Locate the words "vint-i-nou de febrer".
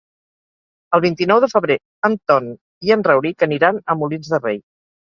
1.05-1.77